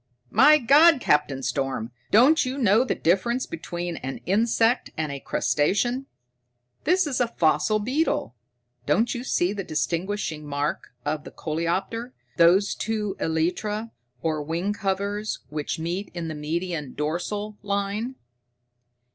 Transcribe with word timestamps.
"My 0.31 0.57
God, 0.57 0.99
Captain 0.99 1.43
Storm, 1.43 1.91
don't 2.09 2.43
you 2.43 2.57
know 2.57 2.83
the 2.83 2.95
difference 2.95 3.45
between 3.45 3.97
an 3.97 4.17
insect 4.25 4.89
and 4.97 5.11
a 5.11 5.19
crustacean? 5.19 6.07
This 6.85 7.05
is 7.05 7.21
a 7.21 7.27
fossil 7.27 7.77
beetle. 7.77 8.35
Don't 8.87 9.13
you 9.13 9.23
see 9.23 9.53
the 9.53 9.63
distinguishing 9.63 10.43
mark 10.47 10.87
of 11.05 11.23
the 11.23 11.29
coleoptera, 11.29 12.13
those 12.37 12.73
two 12.73 13.15
elytra, 13.19 13.91
or 14.23 14.41
wing 14.41 14.73
covers, 14.73 15.41
which 15.49 15.77
meet 15.77 16.09
in 16.15 16.29
the 16.29 16.33
median 16.33 16.95
dorsal 16.95 17.59
line? 17.61 18.15